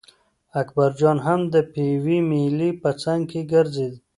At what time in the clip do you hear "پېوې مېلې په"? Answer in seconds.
1.73-2.89